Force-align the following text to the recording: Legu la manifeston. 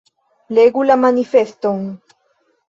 Legu 0.57 0.85
la 0.91 0.97
manifeston. 1.01 1.85